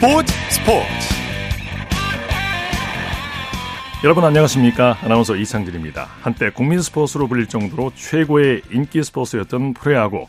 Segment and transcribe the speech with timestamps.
[0.00, 0.86] 스포츠 스포츠.
[4.02, 4.96] 여러분 안녕하십니까?
[5.02, 6.08] 아나운서 이상진입니다.
[6.22, 10.26] 한때 국민 스포츠로 불릴 정도로 최고의 인기 스포츠였던 프로야구.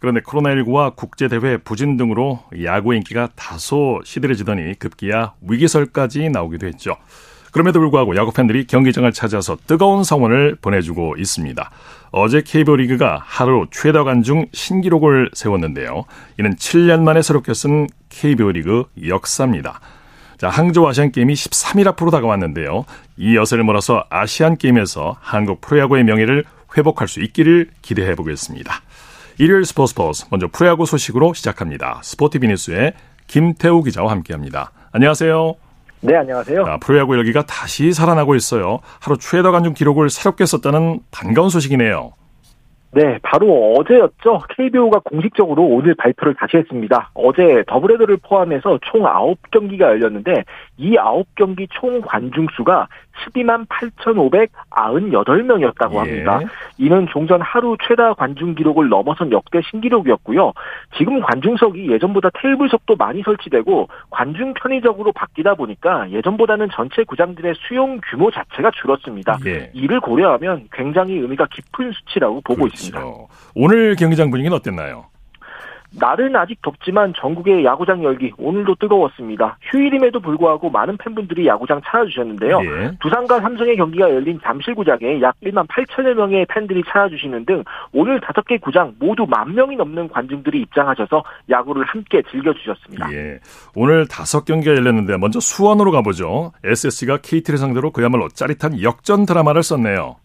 [0.00, 6.96] 그런데 코로나19와 국제대회 부진 등으로 야구 인기가 다소 시들해지더니 급기야 위기설까지 나오기도 했죠.
[7.52, 11.70] 그럼에도 불구하고 야구 팬들이 경기장을 찾아서 뜨거운 성원을 보내주고 있습니다.
[12.16, 16.04] 어제 KBO 리그가 하루 최다 관중 신기록을 세웠는데요.
[16.38, 19.80] 이는 7년 만에 새롭게 쓴 KBO 리그 역사입니다.
[20.38, 22.84] 자, 항저우 아시안 게임이 13일 앞으로 다가왔는데요.
[23.16, 26.44] 이 여세를 몰아서 아시안 게임에서 한국 프로야구의 명예를
[26.78, 28.80] 회복할 수 있기를 기대해 보겠습니다.
[29.38, 32.00] 일요일 스포츠 스포츠 먼저 프로야구 소식으로 시작합니다.
[32.04, 32.92] 스포티비 뉴스의
[33.26, 34.70] 김태우 기자와 함께합니다.
[34.92, 35.63] 안녕하세요.
[36.04, 36.66] 네, 안녕하세요.
[36.66, 38.80] 아, 프로야구 열기가 다시 살아나고 있어요.
[39.00, 42.12] 하루 최다 관중 기록을 새롭게 썼다는 반가운 소식이네요.
[42.94, 44.42] 네, 바로 어제였죠.
[44.50, 47.10] KBO가 공식적으로 오늘 발표를 다시 했습니다.
[47.14, 50.44] 어제 더블헤더를 포함해서 총 9경기가 열렸는데
[50.76, 52.86] 이 9경기 총 관중 수가
[53.26, 56.40] 12만 8,598명이었다고 합니다.
[56.42, 56.46] 예.
[56.78, 60.52] 이는 종전 하루 최다 관중 기록을 넘어선 역대 신기록이었고요.
[60.96, 68.30] 지금 관중석이 예전보다 테이블석도 많이 설치되고 관중 편의적으로 바뀌다 보니까 예전보다는 전체 구장들의 수용 규모
[68.30, 69.38] 자체가 줄었습니다.
[69.46, 69.70] 예.
[69.72, 72.74] 이를 고려하면 굉장히 의미가 깊은 수치라고 보고 그렇죠.
[72.74, 72.83] 있습니다.
[73.54, 75.06] 오늘 경기장 분위기는 어땠나요?
[75.98, 79.58] 날은 아직 덥지만 전국의 야구장 열기 오늘도 뜨거웠습니다.
[79.62, 82.60] 휴일임에도 불구하고 많은 팬분들이 야구장 찾아주셨는데요.
[82.64, 82.90] 예.
[83.00, 88.58] 두산과 삼성의 경기가 열린 잠실구장에 약 1만 8천여 명의 팬들이 찾아주시는 등 오늘 다섯 개
[88.58, 93.12] 구장 모두 만 명이 넘는 관중들이 입장하셔서 야구를 함께 즐겨주셨습니다.
[93.12, 93.38] 예.
[93.74, 96.52] 오늘 다섯 경기가 열렸는데 먼저 수원으로 가보죠.
[96.64, 100.16] SSG가 KT를 상대로 그야말로 짜릿한 역전 드라마를 썼네요.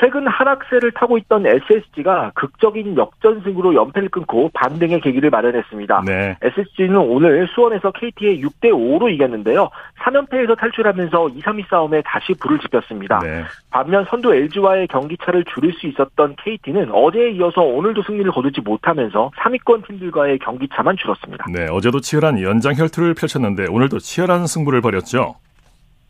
[0.00, 6.02] 최근 하락세를 타고 있던 SSG가 극적인 역전승으로 연패를 끊고 반등의 계기를 마련했습니다.
[6.06, 6.36] 네.
[6.42, 9.70] SSG는 오늘 수원에서 KT에 6대 5로 이겼는데요.
[10.02, 13.20] 3연패에서 탈출하면서 2, 3위 싸움에 다시 불을 지폈습니다.
[13.20, 13.44] 네.
[13.70, 19.86] 반면 선두 LG와의 경기차를 줄일 수 있었던 KT는 어제에 이어서 오늘도 승리를 거두지 못하면서 3위권
[19.86, 21.46] 팀들과의 경기차만 줄었습니다.
[21.52, 25.36] 네, 어제도 치열한 연장 혈투를 펼쳤는데 오늘도 치열한 승부를 벌였죠.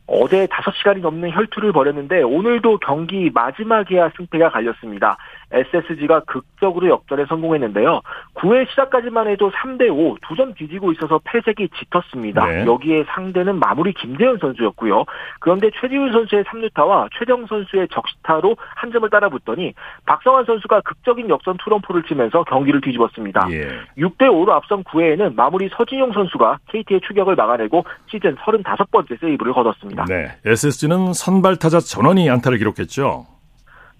[0.06, 5.16] 어제 5시간이 넘는 혈투를 벌였는데 오늘도 경기 마지막에야 승패가 갈렸습니다.
[5.52, 8.00] SSG가 극적으로 역전에 성공했는데요.
[8.34, 12.44] 9회 시작까지만 해도 3대 5 두 점 뒤지고 있어서 패색이 짙었습니다.
[12.46, 12.64] 네.
[12.66, 15.04] 여기에 상대는 마무리 김재현 선수였고요.
[15.38, 19.74] 그런데 최지훈 선수의 3루타와 최정 선수의 적시타로 한 점을 따라붙더니
[20.06, 23.46] 박성환 선수가 극적인 역전 투런포를 치면서 경기를 뒤집었습니다.
[23.52, 23.68] 예.
[23.96, 30.06] 6대 5로 앞선 9회에는 마무리 서진용 선수가 KT의 추격을 막아내고 시즌 35번째 세이브를 거뒀습니다.
[30.08, 33.26] 네, SSG는 선발 타자 전원이 안타를 기록했죠.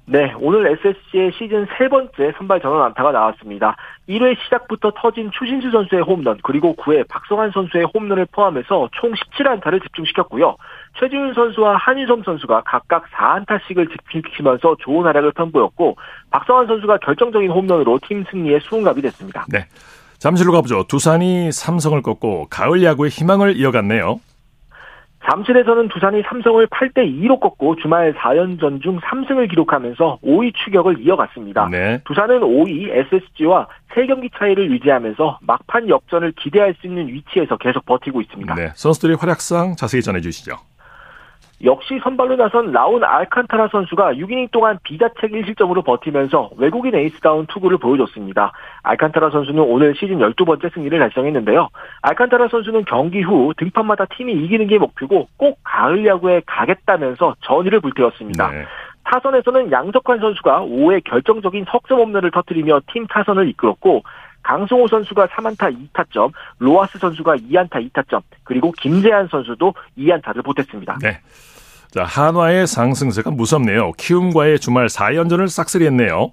[0.07, 3.75] 네, 오늘 SSG의 시즌 세 번째 선발 전원 안타가 나왔습니다.
[4.07, 10.57] 1회 시작부터 터진 추신수 선수의 홈런, 그리고 9회 박성환 선수의 홈런을 포함해서 총 17안타를 집중시켰고요.
[11.01, 15.97] 최지훈 선수와 한유섬 선수가 각각 4안타씩을 집중시키면서 좋은 활약을 선보였고,
[16.31, 19.47] 박성환 선수가 결정적인 홈런으로 팀 승리에 수훈갑이 됐습니다.
[19.49, 19.61] 네.
[20.19, 20.85] 잠실로 가보죠.
[20.85, 24.21] 두산이 삼성을 꺾고 가을 야구의 희망을 이어갔네요.
[25.31, 31.69] 잠실에서는 두산이 삼성을 8대 2로 꺾고 주말 4연전 중 3승을 기록하면서 5위 추격을 이어갔습니다.
[31.71, 32.01] 네.
[32.05, 38.55] 두산은 5위 SSG와 3경기 차이를 유지하면서 막판 역전을 기대할 수 있는 위치에서 계속 버티고 있습니다.
[38.55, 38.73] 네.
[38.75, 40.57] 선수들의 활약상 자세히 전해 주시죠.
[41.65, 48.53] 역시 선발로 나선 라울 알칸타라 선수가 6이닝 동안 비자책 1실점으로 버티면서 외국인 에이스다운 투구를 보여줬습니다.
[48.83, 51.69] 알칸타라 선수는 오늘 시즌 12번째 승리를 달성했는데요.
[52.03, 58.51] 알칸타라 선수는 경기 후 등판마다 팀이 이기는 게 목표고 꼭 가을 야구에 가겠다면서 전의를 불태웠습니다.
[58.51, 58.65] 네.
[59.05, 64.03] 타선에서는 양석환 선수가 5회 결정적인 석점 홈런을 터뜨리며 팀 타선을 이끌었고
[64.43, 70.99] 강승호 선수가 3안타 2타점, 로아스 선수가 2안타 2타점, 그리고 김재한 선수도 2안타를 보탰습니다.
[71.01, 71.19] 네.
[71.94, 73.93] 자, 한화의 상승세가 무섭네요.
[73.93, 76.32] 키움과의 주말 4연전을 싹쓸이했네요.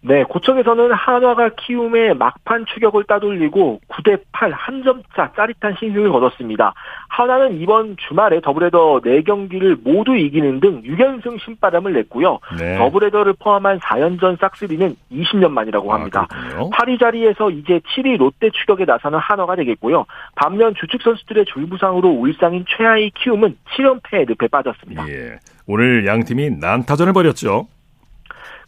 [0.00, 6.72] 네, 고척에서는 한화가 키움의 막판 추격을 따돌리고 9대 8 한 점차 짜릿한 신승을 거뒀습니다.
[7.08, 12.38] 한화는 이번 주말에 더블헤더 4경기를 모두 이기는 등 6연승 신바람을 냈고요.
[12.58, 12.78] 네.
[12.78, 16.28] 더블헤더를 포함한 4연전 싹쓸이는 20년 만이라고 아, 합니다.
[16.30, 20.06] 아, 8위 자리에서 이제 7위 롯데 추격에 나서는 한화가 되겠고요.
[20.36, 25.08] 반면 주축 선수들의 줄부상으로 울상인 최하위 키움은 7연패 늪에 빠졌습니다.
[25.08, 25.38] 예.
[25.66, 27.66] 오늘 양 팀이 난타전을 벌였죠.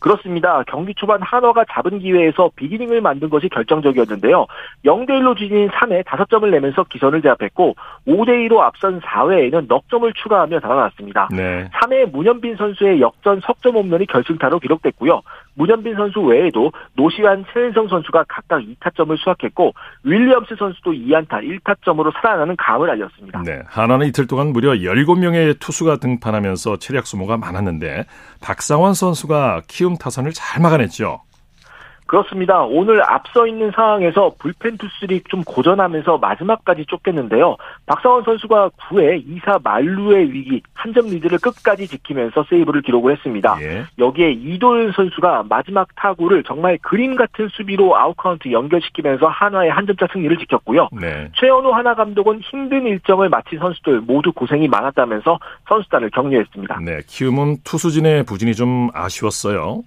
[0.00, 0.64] 그렇습니다.
[0.66, 4.46] 경기 초반 한화가 잡은 기회에서 비기닝을 만든 것이 결정적이었는데요.
[4.84, 7.76] 0대1로 지닌 3회 5점을 내면서 기선을 제압했고
[8.08, 11.28] 5대2로 앞선 4회에는 넉 점을 추가하며 달아났습니다.
[11.32, 11.68] 네.
[11.74, 15.20] 3회 문현빈 선수의 역전 석점 홈런이 결승타로 기록됐고요.
[15.60, 19.74] 문현빈 선수 외에도 노시환, 최은성 선수가 각각 2타점을 수확했고
[20.04, 23.42] 윌리엄스 선수도 2안타 1타점으로 살아나는 감을 알렸습니다.
[23.42, 28.06] 네, 한화는 이틀 동안 무려 17명의 투수가 등판하면서 체력 소모가 많았는데
[28.40, 31.20] 박상원 선수가 키움 타선을 잘 막아냈죠.
[32.10, 32.62] 그렇습니다.
[32.62, 37.56] 오늘 앞서 있는 상황에서 불펜 투수들이 좀 고전하면서 마지막까지 쫓겼는데요.
[37.86, 43.56] 박상원 선수가 9회 2사 만루의 위기 한 점 리드를 끝까지 지키면서 세이브를 기록을 했습니다.
[43.62, 43.84] 예.
[44.00, 50.36] 여기에 이도현 선수가 마지막 타구를 정말 그림 같은 수비로 아웃카운트 연결시키면서 한화의 한 점차 승리를
[50.38, 50.88] 지켰고요.
[51.00, 51.28] 네.
[51.36, 56.80] 최원호 한화 감독은 힘든 일정을 마친 선수들 모두 고생이 많았다면서 선수단을 격려했습니다.
[56.84, 59.84] 네, 키움은 투수진의 부진이 좀 아쉬웠어요.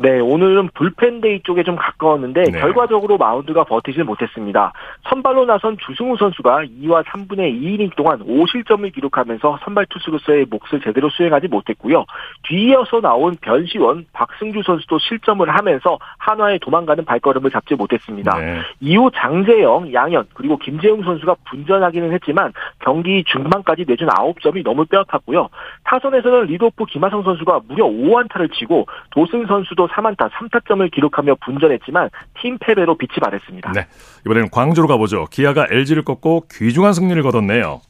[0.00, 2.60] 네, 오늘은 불펜데이 쪽에 좀 가까웠는데 네.
[2.60, 4.72] 결과적으로 마운드가 버티질 못했습니다.
[5.08, 11.48] 선발로 나선 주승우 선수가 2와 3분의 2이닝 동안 5실점을 기록하면서 선발 투수로서의 몫을 제대로 수행하지
[11.48, 12.04] 못했고요.
[12.44, 18.38] 뒤이어서 나온 변시원, 박승주 선수도 실점을 하면서 한화에 도망가는 발걸음을 잡지 못했습니다.
[18.38, 18.60] 네.
[18.78, 25.48] 이후 장재영, 양현, 그리고 김재웅 선수가 분전하기는 했지만 경기 중반까지 내준 9점이 너무 뼈아팠고요.
[25.82, 32.96] 타선에서는 리드오프 김하성 선수가 무려 5안타를 치고 도슨 선수도 3안타 3타점을 기록하며 분전했지만 팀 패배로
[32.96, 33.72] 빛이 바랬습니다.
[33.72, 33.86] 네.
[34.26, 35.26] 이번에는 광주로 가보죠.
[35.30, 37.80] 기아가 LG를 꺾고 귀중한 승리를 거뒀네요.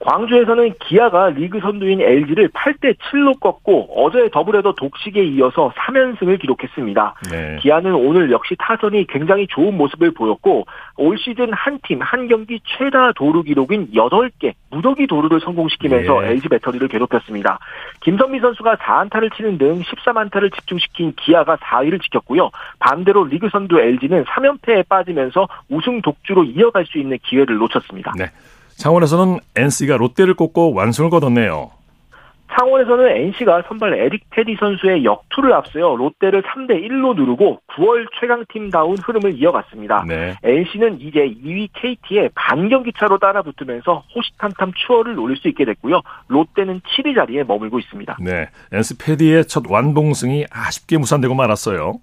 [0.00, 7.14] 광주에서는 기아가 리그 선두인 LG를 8대 7로 꺾고 어제 더블헤더 독식에 이어서 3연승을 기록했습니다.
[7.30, 7.56] 네.
[7.60, 10.66] 기아는 오늘 역시 타선이 굉장히 좋은 모습을 보였고
[10.96, 16.30] 올 시즌 한 팀 한 경기 최다 도루 기록인 8개 무더기 도루를 성공시키면서 예.
[16.30, 17.58] LG 배터리를 괴롭혔습니다.
[18.00, 22.50] 김선미 선수가 4안타를 치는 등 13안타를 집중시킨 기아가 4위를 지켰고요.
[22.78, 28.12] 반대로 리그 선두 LG는 3연패에 빠지면서 우승 독주로 이어갈 수 있는 기회를 놓쳤습니다.
[28.16, 28.26] 네.
[28.80, 31.70] 창원에서는 NC가 롯데를 꺾고 완승을 거뒀네요.
[32.52, 39.38] 창원에서는 NC가 선발 에릭 테디 선수의 역투를 앞서요 롯데를 3대 1로 누르고 9월 최강팀다운 흐름을
[39.38, 40.04] 이어갔습니다.
[40.08, 40.34] 네.
[40.42, 46.00] NC는 이제 2위 KT에 반경기 차로 따라붙으면서 호시탐탐 추월을 노릴 수 있게 됐고요.
[46.28, 48.16] 롯데는 7위 자리에 머물고 있습니다.
[48.20, 52.00] 네, NC 페디의 첫 완봉승이 아쉽게 무산되고 말았어요.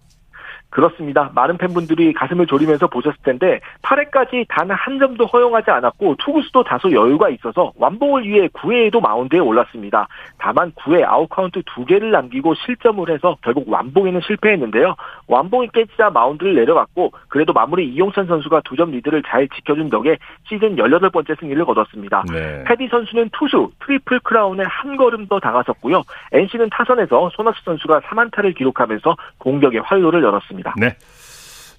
[0.70, 1.32] 그렇습니다.
[1.34, 7.30] 많은 팬분들이 가슴을 졸이면서 보셨을 텐데 8회까지 단 한 점도 허용하지 않았고 투구수도 다소 여유가
[7.30, 10.08] 있어서 완봉을 위해 9회에도 마운드에 올랐습니다.
[10.38, 14.96] 다만 9회 아웃카운트 2개를 남기고 실점을 해서 결국 완봉에는 실패했는데요.
[15.28, 20.18] 완봉이 깨지자 마운드를 내려갔고 그래도 마무리 이용찬 선수가 두점 리드를 잘 지켜준 덕에
[20.48, 22.24] 시즌 18번째 승리를 거뒀습니다.
[22.32, 22.64] 네.
[22.66, 26.04] 페디 선수는 투수 트리플 크라운에 한 걸음 더 다가섰고요.
[26.32, 30.57] NC는 타선에서 손아섭 선수가 3안타를 기록하면서 공격의 활로를 열었습니다.
[30.58, 30.76] 있습니다.
[30.78, 30.96] 네.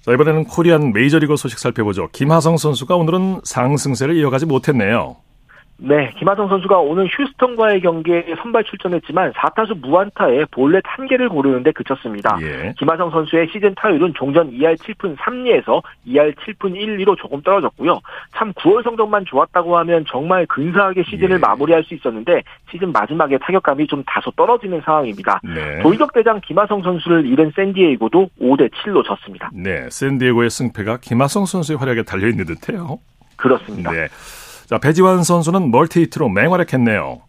[0.01, 2.09] 자, 이번에는 코리안 메이저리그 소식 살펴보죠.
[2.11, 5.17] 김하성 선수가 오늘은 상승세를 이어가지 못했네요.
[5.81, 12.37] 네, 김하성 선수가 오늘 휴스턴과의 경기에 선발 출전했지만 4타수 무안타에 볼넷 한 개를 고르는데 그쳤습니다.
[12.41, 12.73] 예.
[12.77, 18.01] 김하성 선수의 시즌 타율은 종전 2할 7푼 3리에서 2할 7푼 1리로 조금 떨어졌고요.
[18.35, 21.39] 참 9월 성적만 좋았다고 하면 정말 근사하게 시즌을 예.
[21.39, 25.39] 마무리할 수 있었는데 시즌 마지막에 타격감이 좀 다소 떨어지는 상황입니다.
[25.43, 25.79] 네.
[25.81, 29.49] 돌격 대장 김하성 선수를 잃은 샌디에이고도 5대 7로 졌습니다.
[29.53, 32.99] 네, 샌디에이고의 승패가 김하성 선수의 활약에 달려 있는 듯해요.
[33.37, 33.91] 그렇습니다.
[33.91, 34.07] 네.
[34.69, 37.21] 자, 배지환 선수는 멀티히트로 맹활약했네요.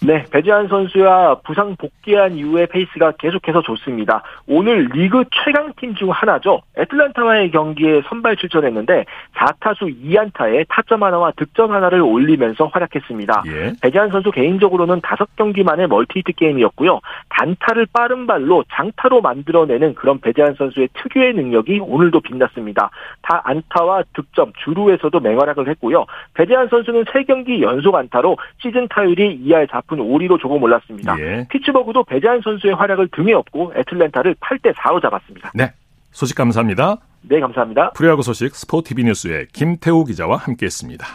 [0.00, 4.22] 네, 배지환 선수야 부상 복귀한 이후에 페이스가 계속해서 좋습니다.
[4.46, 6.62] 오늘 리그 최강팀 중 하나죠.
[6.78, 13.42] 애틀란타와의 경기에 선발 출전했는데 4타수 2안타에 타점 하나와 득점 하나를 올리면서 활약했습니다.
[13.48, 13.72] 예.
[13.82, 17.00] 배지환 선수 개인적으로는 5경기 만에 멀티히트 게임이었고요.
[17.30, 22.90] 단타를 빠른 발로 장타로 만들어내는 그런 배지환 선수의 특유의 능력이 오늘도 빛났습니다.
[23.22, 26.06] 다 안타와 득점, 주루에서도 맹활약을 했고요.
[26.34, 31.18] 배지환 선수는 3경기 연속 안타로 시즌 타율이 2할 4푼 5리로 조금 올랐습니다.
[31.18, 31.46] 예.
[31.50, 35.50] 피츠버그도 배지환 선수의 활약을 등에 업고 애틀랜타를 8대 4로 잡았습니다.
[35.54, 35.72] 네.
[36.12, 36.98] 소식 감사합니다.
[37.22, 37.92] 네, 감사합니다.
[37.92, 41.06] 프리야구 소식 스포티비 뉴스의 김태우 기자와 함께했습니다.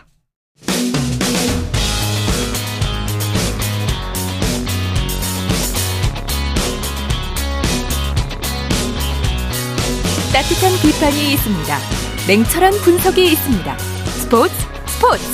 [10.34, 11.78] 따뜻한 비판이 있습니다.
[12.28, 13.78] 냉철한 분석이 있습니다.
[13.78, 14.54] 스포츠
[14.88, 15.33] 스포츠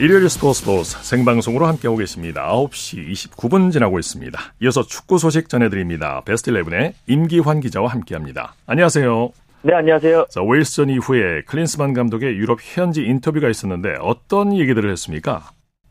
[0.00, 2.48] 일요일 스포츠 스포츠 생방송으로 함께하고 계십니다.
[2.50, 4.36] 9시 29분 지나고 있습니다.
[4.62, 6.20] 이어서 축구 소식 전해드립니다.
[6.26, 8.54] 베스트 11의 임기환 기자와 함께합니다.
[8.66, 9.30] 안녕하세요.
[9.62, 10.26] 네, 안녕하세요.
[10.30, 15.42] 자, 웨일스전 이후에 클린스만 감독의 유럽 현지 인터뷰가 있었는데 어떤 얘기들을 했습니까?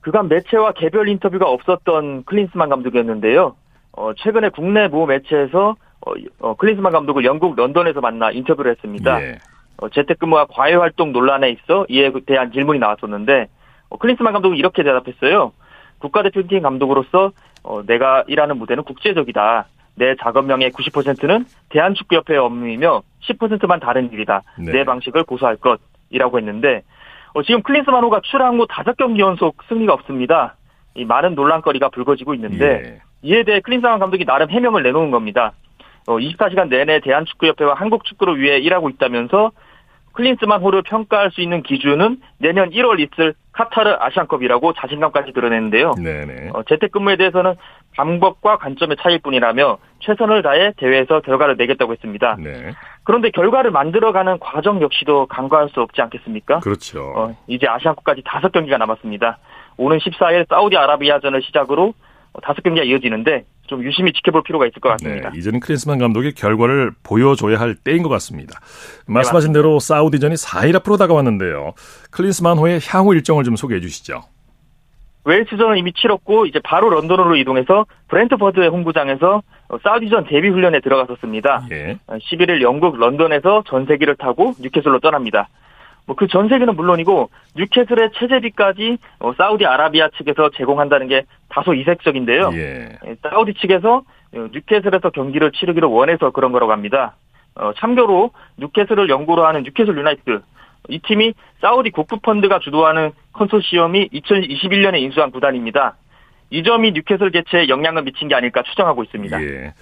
[0.01, 3.55] 그간 매체와 개별 인터뷰가 없었던 클린스만 감독이었는데요.
[3.93, 9.24] 어, 최근에 국내 모 매체에서 어, 어, 클린스만 감독을 영국 런던에서 만나 인터뷰를 했습니다.
[9.24, 9.38] 예.
[9.77, 13.48] 어, 재택근무와 과외 활동 논란에 있어 이에 대한 질문이 나왔었는데 어,
[13.97, 15.51] 클린스만 감독은 이렇게 대답했어요.
[16.00, 17.31] 국가대표팀 감독으로서
[17.63, 19.67] 어, 내가 일하는 무대는 국제적이다.
[19.95, 24.41] 내 작업량의 90%는 대한축구협회의 업무이며 10%만 다른 일이다.
[24.59, 24.71] 네.
[24.71, 26.81] 내 방식을 고수할 것이라고 했는데
[27.33, 30.55] 어, 지금 클린스만호가 출항 후 5경기 연속 승리가 없습니다.
[30.95, 33.01] 이 많은 논란거리가 불거지고 있는데 예.
[33.23, 35.53] 이에 대해 클린스만 감독이 나름 해명을 내놓은 겁니다.
[36.07, 39.51] 어, 24시간 내내 대한축구협회와 한국축구를 위해 일하고 있다면서
[40.13, 45.93] 클린스만 호를 평가할 수 있는 기준은 내년 1월 있을 카타르 아시안컵이라고 자신감까지 드러냈는데요.
[46.03, 46.51] 네네.
[46.53, 47.55] 어, 재택근무에 대해서는
[47.96, 52.36] 방법과 관점의 차이일 뿐이라며 최선을 다해 대회에서 결과를 내겠다고 했습니다.
[52.39, 52.72] 네.
[53.03, 56.60] 그런데 결과를 만들어가는 과정 역시도 간과할 수 없지 않겠습니까?
[56.60, 57.13] 그렇죠.
[57.15, 59.38] 어, 이제 아시안컵까지 다섯 경기가 남았습니다.
[59.77, 61.93] 오는 14일 사우디아라비아전을 시작으로
[62.41, 65.29] 다섯 경기가 이어지는데 좀 유심히 지켜볼 필요가 있을 것 같습니다.
[65.29, 68.60] 네, 이제는 크리스만 감독이 결과를 보여줘야 할 때인 것 같습니다.
[69.08, 71.74] 말씀하신 네, 대로 사우디전이 4일 앞으로 다가왔는데요.
[72.12, 74.24] 클린스만호의 향후 일정을 좀 소개해 주시죠.
[75.25, 79.41] 웨일스전은 이미 치렀고 이제 바로 런던으로 이동해서 브렌트퍼드의 홍구장에서
[79.82, 81.67] 사우디전 대비 훈련에 들어갔었습니다.
[81.72, 81.98] 예.
[82.08, 85.48] 11일 영국 런던에서 전세기를 타고 뉴캐슬로 떠납니다.
[86.05, 92.51] 뭐 그 전세기는 물론이고 뉴캐슬의 체제비까지 어, 사우디 아라비아 측에서 제공한다는 게 다소 이색적인데요.
[92.53, 92.98] 예.
[93.05, 97.15] 예 사우디 측에서 어, 뉴캐슬에서 경기를 치르기로 원해서 그런 거라고 합니다.
[97.55, 100.41] 어, 참고로 뉴캐슬을 연고로 하는 뉴캐슬 유나이티드
[100.89, 105.95] 이 팀이 사우디 국부 펀드가 주도하는 컨소시엄이 2021년에 인수한 구단입니다.
[106.50, 109.41] 이 점이 뉴캐슬 개최에 영향을 미친 게 아닐까 추정하고 있습니다.
[109.43, 109.74] 예.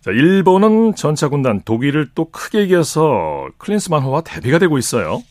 [0.00, 5.22] 자, 일본은 전차 군단 독일을 또 크게 이겨서 클린스만호와 대비가 되고 있어요.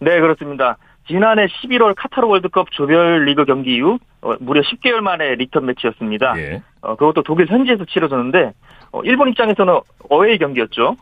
[0.00, 0.76] 네, 그렇습니다.
[1.06, 6.38] 지난해 11월 카타르 월드컵 조별 리그 경기 이후 어, 무려 10개월 만에 리턴 매치였습니다.
[6.38, 6.62] 예.
[6.82, 8.52] 어, 그것도 독일 현지에서 치러졌는데
[8.92, 10.96] 어, 일본 입장에서는 어웨이 경기였죠.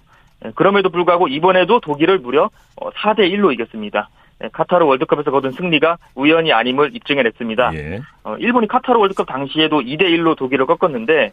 [0.45, 4.09] 예, 그럼에도 불구하고 이번에도 독일을 무려 4대 어, 1로 이겼습니다.
[4.45, 7.75] 예, 카타르 월드컵에서 거둔 승리가 우연이 아님을 입증해냈습니다.
[7.75, 8.01] 예.
[8.23, 11.33] 어, 일본이 카타르 월드컵 당시에도 2대 1로 독일을 꺾었는데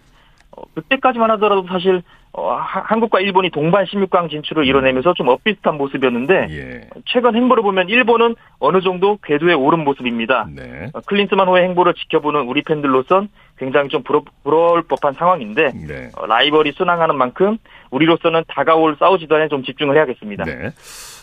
[0.55, 2.01] 어, 그때까지만 하더라도 사실
[2.35, 6.81] 어, 한국과 일본이 동반 16강 진출을 이뤄내면서 좀 엇비슷한 모습이었는데 예.
[7.05, 10.47] 최근 행보를 보면 일본은 어느 정도 궤도에 오른 모습입니다.
[10.51, 10.89] 네.
[10.93, 16.09] 어, 클린스만호의 행보를 지켜보는 우리 팬들로선 굉장히 좀 부러, 부러울 법한 상황인데 네.
[16.17, 17.57] 어, 라이벌이 순항하는 만큼
[17.91, 20.43] 우리로서는 다가올 사우디전에 좀 집중을 해야겠습니다.
[20.45, 20.71] 네.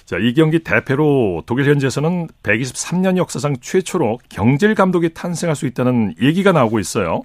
[0.05, 6.53] 자, 이 경기 대패로 독일 현지에서는 123년 역사상 최초로 경질 감독이 탄생할 수 있다는 얘기가
[6.53, 7.23] 나오고 있어요.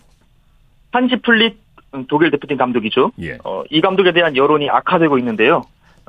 [0.91, 1.64] 한지 플릭
[2.07, 3.11] 독일 대표팀 감독이죠.
[3.21, 3.37] 예.
[3.43, 5.61] 어, 이 감독에 대한 여론이 악화되고 있는데요.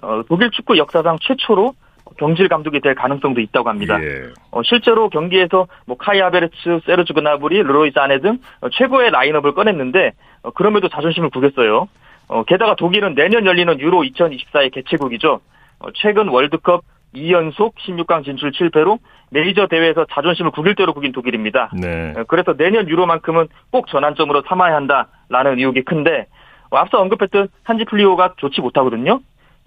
[0.03, 1.75] 어, 독일 축구 역사상 최초로
[2.19, 4.03] 경질 감독이 될 가능성도 있다고 합니다.
[4.03, 4.29] 예.
[4.51, 10.13] 어, 실제로 경기에서 뭐 카이 하베르츠, 세르주 그나브리, 르로이 사네 등 어, 최고의 라인업을 꺼냈는데
[10.43, 11.89] 어, 그럼에도 자존심을 구겼어요.
[12.29, 15.41] 어, 게다가 독일은 내년 열리는 유로 2024의 개최국이죠.
[15.79, 16.83] 어, 최근 월드컵
[17.17, 18.99] 2연속 16강 진출 실패로
[19.31, 21.71] 메이저 대회에서 자존심을 구길 대로 구긴 독일입니다.
[21.73, 22.13] 네.
[22.17, 26.27] 어, 그래서 내년 유로만큼은 꼭 전환점으로 삼아야 한다라는 의욕이 큰데
[26.71, 29.21] 어, 앞서 언급했던 한지 플릭 여론이 좋지 못하거든요.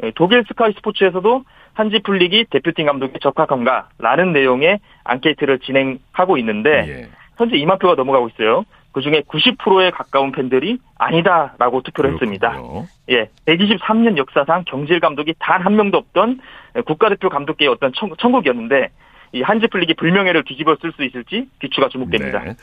[0.03, 7.09] 예, 독일 스카이 스포츠에서도 한지 플릭이 대표팀 감독이 적합한가라는 내용의 앙케이트를 진행하고 있는데 예.
[7.37, 8.63] 현재 2만 표가 넘어가고 있어요.
[8.91, 12.33] 그 중에 90%에 가까운 팬들이 아니다라고 투표를 그렇군요.
[12.33, 12.87] 했습니다.
[13.11, 16.39] 예, 123년 역사상 경질 감독이 단 한 명도 없던
[16.85, 18.89] 국가대표 감독계의 어떤 천국이었는데
[19.33, 22.39] 이 한지 플릭이 불명예를 뒤집어 쓸 수 있을지 귀추가 주목됩니다.
[22.43, 22.55] 네.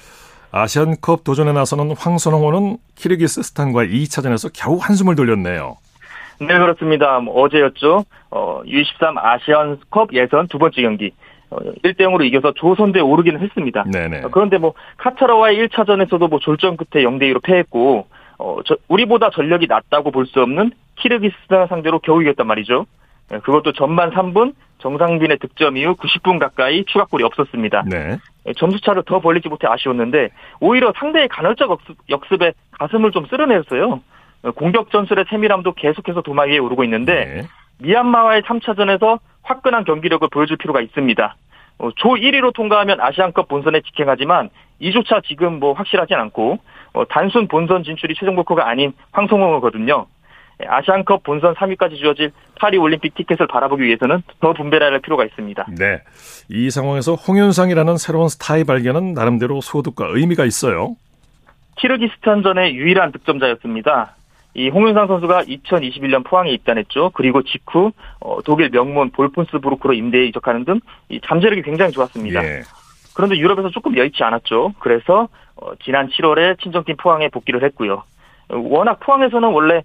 [0.52, 5.76] 아시안컵 도전에 나서는 황선홍호는 키르기스스탄과 2차전에서 겨우 한숨을 돌렸네요.
[6.40, 7.18] 네, 그렇습니다.
[7.21, 8.04] 뭐 어제였죠.
[8.30, 11.12] 어, U23 아시안컵 예선 두 번째 경기.
[11.50, 13.84] 어, 1대 0으로 이겨서 조선대에 오르기는 했습니다.
[13.92, 14.22] 네네.
[14.24, 18.06] 어, 그런데 뭐 카타라와의 1차전에서도 뭐 졸전 끝에 0대 2로 패했고
[18.38, 22.86] 어, 저, 우리보다 전력이 낮다고 볼 수 없는 키르기스스탄 상대로 겨우 이겼단 말이죠.
[23.30, 27.84] 네, 그것도 전반 3분 정상빈의 득점 이후 90분 가까이 추가골이 없었습니다.
[27.86, 28.18] 네.
[28.44, 28.52] 네.
[28.56, 30.28] 점수차를 더 벌리지 못해 아쉬웠는데
[30.60, 31.78] 오히려 상대의 간헐적
[32.10, 34.00] 역습, 에 가슴을 좀 쓸어냈어요.
[34.54, 37.42] 공격 전술의 세밀함도 계속해서 도마 위에 오르고 있는데 네.
[37.78, 41.36] 미얀마와의 3차전에서 화끈한 경기력을 보여줄 필요가 있습니다.
[41.78, 46.58] 어, 조 1위로 통과하면 아시안컵 본선에 직행하지만 이조차 지금 뭐 확실하진 않고
[46.94, 50.06] 어, 단순 본선 진출이 최종 목표가 아닌 황성홍이거든요.
[50.62, 55.66] 예, 아시안컵 본선 3위까지 주어질 파리 올림픽 티켓을 바라보기 위해서는 더 분배를 할 필요가 있습니다.
[55.78, 56.00] 네.
[56.48, 60.96] 이 상황에서 홍윤상이라는 새로운 스타의 발견은 나름대로 소득과 의미가 있어요.
[61.76, 64.16] 키르기스탄전의 유일한 득점자였습니다.
[64.56, 67.10] 이 홍윤상 선수가 2021년 포항에 입단했죠.
[67.14, 70.80] 그리고 직후 어, 독일 명문 볼프스부르크로 임대 이적하는 등
[71.26, 72.42] 잠재력이 굉장히 좋았습니다.
[72.42, 72.62] 예.
[73.14, 74.72] 그런데 유럽에서 조금 여의치 않았죠.
[74.78, 78.02] 그래서 어, 지난 7월에 친정팀 포항에 복귀를 했고요.
[78.48, 79.82] 워낙 포항에서는 원래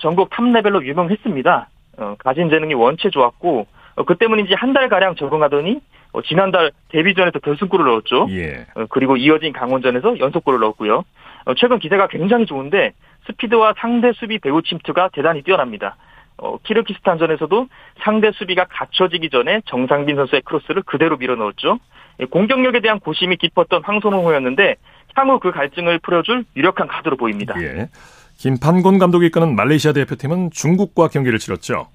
[0.00, 1.68] 전국 탑 레벨로 유명했습니다.
[1.98, 5.80] 어, 가진 재능이 원체 좋았고 어, 그 때문인지 한 달 가량 적응하더니
[6.12, 8.26] 어, 지난달 데뷔전에서 결승골을 넣었죠.
[8.30, 8.66] 예.
[8.74, 11.04] 어, 그리고 이어진 강원전에서 연속골을 넣었고요.
[11.48, 12.92] 어, 최근 기세가 굉장히 좋은데
[13.26, 15.96] 스피드와 상대 수비 배우 침투가 대단히 뛰어납니다.
[16.36, 17.68] 어, 키르키스탄전에서도
[18.04, 21.78] 상대 수비가 갖춰지기 전에 정상빈 선수의 크로스를 그대로 밀어 넣었죠.
[22.20, 24.76] 예, 공격력에 대한 고심이 깊었던 황선홍호였는데
[25.14, 27.54] 향후 그 갈증을 풀어줄 유력한 카드로 보입니다.
[27.62, 27.88] 예.
[28.36, 31.88] 김판곤 감독이 이끄는 말레이시아 대표팀은 중국과 경기를 치렀죠.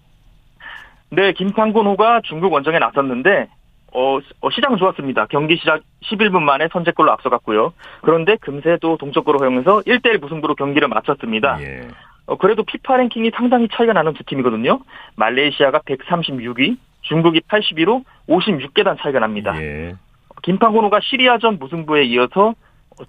[1.12, 3.48] 네, 김판곤호가 중국 원정에 나섰는데
[3.94, 5.28] 어, 어, 시작은 좋았습니다.
[5.28, 7.74] 경기 시작 11분 만에 선제골로 앞서갔고요.
[8.02, 11.62] 그런데 금세 또 동쪽골을 허용해서 1대1 무승부로 경기를 마쳤습니다.
[11.62, 11.88] 예.
[12.26, 14.80] 어, 그래도 피파 랭킹이 상당히 차이가 나는 두 팀이거든요.
[15.16, 19.56] 말레이시아가 136위, 중국이 82로 56계단 차이가 납니다.
[19.62, 19.94] 예.
[20.42, 22.56] 김판곤호가 시리아전 무승부에 이어서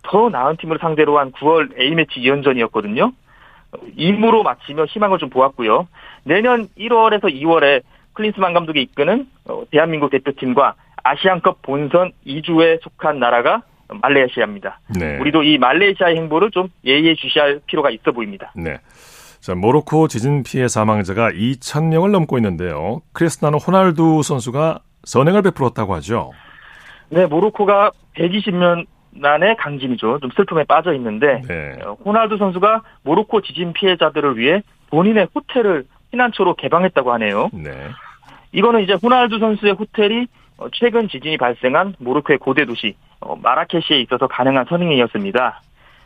[0.02, 3.12] 더 나은 팀을 상대로 한 9월 A매치 2연전이었거든요.
[3.96, 5.88] 2무로 마치며 희망을 좀 보았고요.
[6.24, 7.82] 내년 1월에서 2월에
[8.14, 14.80] 클린스만 감독이 이끄는 어, 대한민국 대표팀과 아시안컵 본선 2주에 속한 나라가 말레이시아입니다.
[14.98, 15.18] 네.
[15.18, 18.52] 우리도 이 말레이시아의 행보를 좀 예의주시할 필요가 있어 보입니다.
[18.56, 18.78] 네.
[19.40, 23.02] 자, 모로코 지진 피해 사망자가 2,000명을 넘고 있는데요.
[23.12, 26.30] 크리스티아노 호날두 선수가 선행을 베풀었다고 하죠.
[27.10, 30.20] 네, 모로코가 120년 난의 강진이죠.
[30.20, 31.76] 좀 슬픔에 빠져 있는데 네.
[31.84, 35.84] 어, 호날두 선수가 모로코 지진 피해자들을 위해 본인의 호텔을
[36.18, 37.50] 피난처로 개방했다고 하네요.
[37.52, 37.70] 네.
[38.52, 44.28] 이거는 이제 호날두 선수의 호텔이 어, 최근 지진이 발생한 모로코의 고대 도시 어, 마라케시에 있어서
[44.28, 45.60] 가능한 선행이었습니다.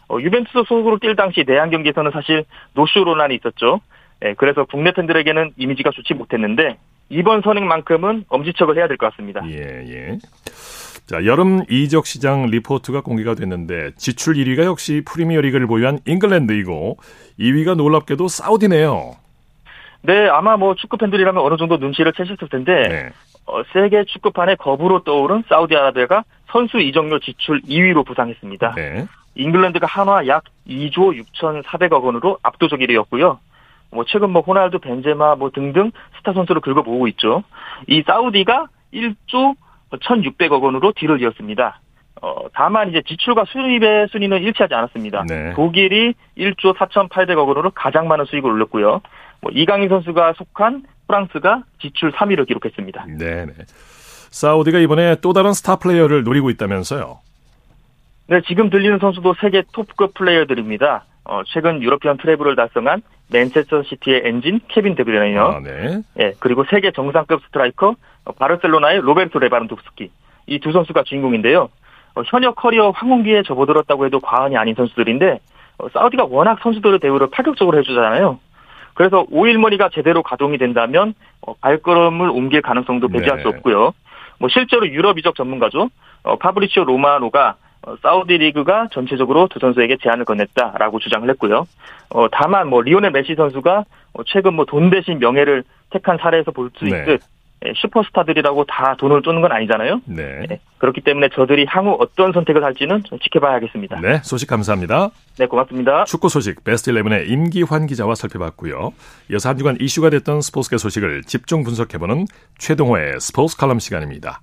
[0.09, 3.81] 어, 유벤투스 소속으로 뛸 당시 내한 경기에서는 사실 노쇼 논란이 있었죠.
[4.25, 6.79] 예, 그래서 국내 팬들에게는 이미지가 좋지 못했는데
[7.11, 9.43] 이번 선행만큼은 엄지척을 해야 될 것 같습니다.
[9.49, 9.55] 예,
[9.87, 10.19] 예.
[11.07, 16.97] 자, 여름 이적 시장 리포트가 공개가 됐는데 지출 1위가 역시 프리미어 리그를 보유한 잉글랜드이고
[17.39, 19.13] 2위가 놀랍게도 사우디네요.
[20.03, 23.11] 네, 아마 뭐 축구 팬들이라면 어느 정도 눈치를 채셨을 텐데 네.
[23.47, 28.75] 어, 세계 축구판에 거부로 떠오른 사우디아라비아가 선수 이적료 지출 2위로 부상했습니다.
[28.75, 29.07] 네.
[29.35, 33.39] 잉글랜드가 한화 약 2조 6,400억 원으로 압도적 1위였고요.
[33.91, 37.43] 뭐 최근 뭐 호날두, 벤제마 뭐 등등 스타 선수를 긁어 모으고 있죠.
[37.87, 39.57] 이 사우디가 1조
[39.93, 41.81] 1,600억 원으로 뒤를 이었습니다.
[42.21, 45.25] 어, 다만 이제 지출과 수입의 순위는 일치하지 않았습니다.
[45.29, 45.53] 네.
[45.55, 49.01] 독일이 1조 4,800억 원으로 가장 많은 수익을 올렸고요.
[49.41, 53.07] 뭐 이강인 선수가 속한 프랑스가 지출 3위를 기록했습니다.
[53.19, 53.53] 네, 네.
[54.31, 57.19] 사우디가 이번에 또 다른 스타 플레이어를 노리고 있다면서요.
[58.27, 61.05] 네, 지금 들리는 선수도 세계 톱급 플레이어들입니다.
[61.25, 66.01] 어, 최근 유러피언 트레블을 달성한 맨체스터 시티의 엔진 케빈 데브레이너, 아, 네.
[66.19, 70.11] 예, 그리고 세계 정상급 스트라이커 어, 바르셀로나의 로베르트 레반도프스키
[70.47, 71.69] 이 두 선수가 주인공인데요.
[72.15, 75.41] 어, 현역 커리어 황혼기에 접어들었다고 해도 과언이 아닌 선수들인데
[75.79, 78.39] 어, 사우디가 워낙 선수들의 대우를 파격적으로 해주잖아요.
[78.99, 83.43] 그래서 오일머니가 제대로 가동이 된다면 어, 발걸음을 옮길 가능성도 배제할 네.
[83.43, 83.95] 수 없고요.
[84.41, 85.89] 뭐 실제로 유럽 이적 전문가죠.
[86.25, 87.55] 어, 파브리치오 로마노가
[87.87, 91.69] 어, 사우디 리그가 전체적으로 두 선수에게 제안을 건넸다라고 주장을 했고요.
[92.11, 93.85] 어, 다만 뭐 리오넬 메시 선수가
[94.15, 96.99] 어, 최근 뭐 돈 대신 명예를 택한 사례에서 볼수 네.
[96.99, 97.19] 있듯 예,
[97.77, 100.01] 슈퍼스타들이라고 다 돈을 쫓는 건 아니잖아요.
[100.07, 100.47] 네.
[100.51, 104.01] 예, 그렇기 때문에 저들이 향후 어떤 선택을 할지는 좀 지켜봐야겠습니다.
[104.01, 105.11] 네, 소식 감사합니다.
[105.39, 106.05] 네, 고맙습니다.
[106.05, 108.93] 축구 소식 베스트 11의 임기환 기자와 살펴봤고요.
[109.31, 112.27] 이어서 한 주간 이슈가 됐던 스포츠계 소식을 집중 분석해보는
[112.59, 114.41] 최동호의 스포츠 칼럼 시간입니다.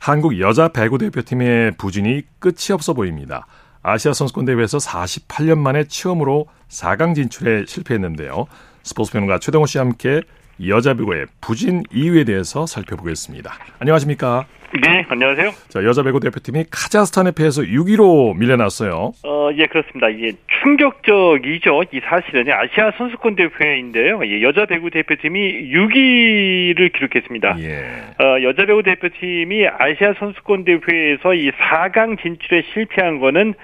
[0.00, 3.46] 한국 여자 배구 대표팀의 부진이 끝이 없어 보입니다.
[3.82, 8.46] 아시아 선수권 대회에서 48년 만에 처음으로 4강 진출에 실패했는데요.
[8.82, 10.22] 스포츠 평론가 최동호 씨와 함께
[10.66, 13.52] 여자 배구의 부진 이유에 대해서 살펴보겠습니다.
[13.78, 14.46] 안녕하십니까?
[14.82, 15.50] 네, 안녕하세요.
[15.68, 19.12] 자, 여자 배구 대표팀이 카자흐스탄에 패해서 6위로 밀려났어요.
[19.24, 20.10] 어, 예, 그렇습니다.
[20.10, 21.84] 이게 충격적이죠.
[21.92, 24.20] 이 사실은 아시아 선수권 대회인데요.
[24.26, 27.56] 예, 여자 배구 대표팀이 6위를 기록했습니다.
[27.60, 27.78] 예.
[28.22, 33.54] 어, 여자 배구 대표팀이 아시아 선수권 대회에서 이 4강 진출에 실패한 거는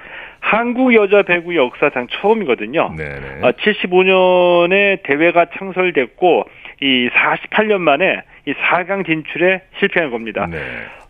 [0.44, 2.94] 한국 여자 배구 역사상 처음이거든요.
[2.98, 3.40] 네네.
[3.40, 6.44] 어, 75년에 대회가 창설됐고
[6.82, 10.46] 이 48년 만에 이 4강 진출에 실패한 겁니다.
[10.50, 10.58] 네.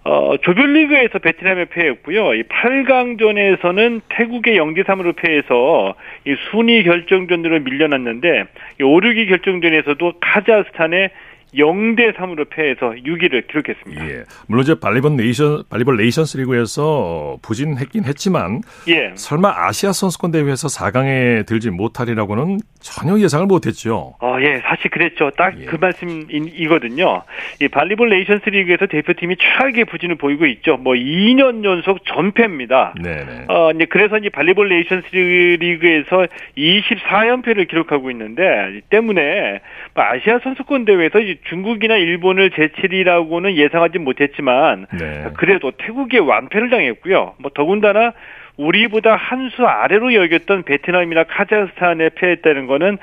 [0.05, 2.35] 어, 조별리그에서 베트남에 패했고요.
[2.35, 8.45] 이 8강전에서는 태국에 0대 3으로 패해서 이 순위 결정전으로 밀려났는데
[8.81, 11.11] 이 5, 6위 결정전에서도 카자흐스탄에
[11.57, 14.09] 0대 3으로 패해서 6위를 기록했습니다.
[14.09, 14.25] 예.
[14.47, 19.13] 물론 이제 발리볼 네이션 발리볼 네이션스 리그에서 부진했긴 했지만 예.
[19.15, 24.15] 설마 아시아 선수권 대회에서 4강에 들지 못하리라고는 전혀 예상을 못했죠.
[24.21, 25.31] 어, 예, 사실 그랬죠.
[25.37, 25.65] 딱 예.
[25.65, 27.23] 그 말씀이거든요.
[27.61, 30.77] 이 발리볼 네이션스 리그에서 대표팀이 최악의 부진을 보이고 있죠.
[30.77, 32.95] 뭐 2년 연속 전패입니다.
[33.03, 33.45] 네네.
[33.49, 38.43] 어, 이제 그래서 이제 발리볼 네이션스 리그에서 24연패를 기록하고 있는데
[38.77, 39.61] 이 때문에
[39.95, 45.29] 뭐 아시아 선수권 대회에서 중국이나 일본을 제치리라고는 예상하지 못했지만 네.
[45.37, 47.35] 그래도 태국에 완패를 당했고요.
[47.39, 48.13] 뭐 더군다나
[48.57, 52.99] 우리보다 한 수 아래로 여겼던 베트남이나 카자흐스탄에 패했다는 거는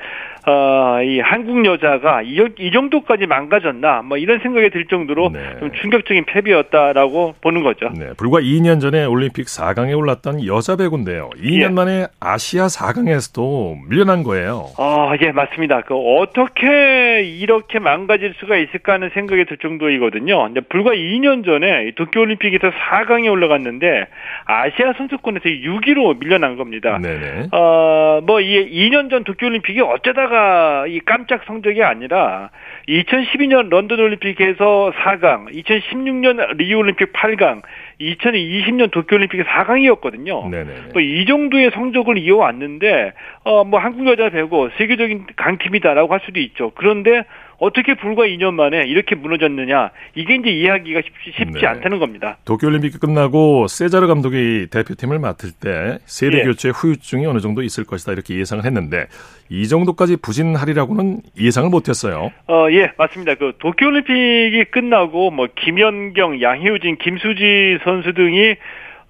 [0.46, 5.38] 어, 이 한국 여자가 이, 이 정도까지 망가졌나 뭐 이런 생각이 들 정도로 네.
[5.60, 7.90] 좀 충격적인 패배였다라고 보는 거죠.
[7.96, 11.30] 네, 불과 2년 전에 올림픽 4강에 올랐던 여자 배구인데요.
[11.36, 11.68] 2년 예.
[11.68, 14.66] 만에 아시아 4강에서도 밀려난 거예요.
[14.78, 15.82] 아, 예, 맞습니다.
[15.82, 20.52] 그 어떻게 이렇게 망가질 수가 있을까 하는 생각이 들 정도이거든요.
[20.68, 24.06] 불과 2년 전에 도쿄 올림픽에서 4강에 올라갔는데
[24.46, 26.98] 아시아 선수권에 서 6위로 밀려난 겁니다.
[26.98, 27.48] 네네.
[27.52, 32.50] 어, 뭐 이 2년 전 도쿄 올림픽이 어쩌다가 이 깜짝 성적이 아니라
[32.88, 37.62] 2012년 런던 올림픽에서 4강, 2016년 리우 올림픽 8강,
[38.00, 40.48] 2020년 도쿄 올림픽 4강이었거든요.
[40.92, 43.12] 뭐 이 정도의 성적을 이어왔는데
[43.44, 46.72] 어 뭐 한국 여자 배구 세계적인 강팀이다라고 할 수도 있죠.
[46.74, 47.24] 그런데
[47.58, 51.66] 어떻게 불과 2년 만에 이렇게 무너졌느냐 이게 이제 이해하기가 쉽지, 쉽지 네.
[51.66, 52.36] 않다는 겁니다.
[52.44, 56.42] 도쿄올림픽이 끝나고 세자르 감독이 대표팀을 맡을 때 세대 예.
[56.44, 59.06] 교체 후유증이 어느 정도 있을 것이다 이렇게 예상을 했는데
[59.48, 62.32] 이 정도까지 부진하리라고는 예상을 못했어요.
[62.48, 63.34] 어, 예, 맞습니다.
[63.34, 68.56] 그 도쿄올림픽이 끝나고 뭐 김연경, 양효진, 김수지 선수 등이